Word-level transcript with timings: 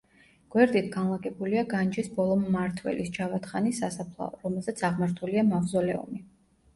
გვერდით 0.53 0.85
განლაგებულია 0.93 1.63
განჯის 1.73 2.07
ბოლო 2.15 2.37
მმართველის 2.43 3.11
ჯავად 3.17 3.45
ხანის 3.51 3.81
სასაფლაო, 3.83 4.31
რომელზეც 4.47 4.81
აღმართულია 4.89 5.45
მავზოლეუმი. 5.51 6.23